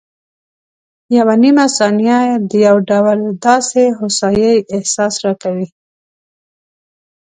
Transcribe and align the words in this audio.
یوه 1.17 1.35
نیمه 1.43 1.65
ثانیه 1.77 2.19
د 2.49 2.51
یو 2.67 2.77
ډول 2.89 3.19
داسې 3.45 3.83
هوسایي 3.99 4.53
احساس 4.75 5.13
راکوي. 5.23 5.67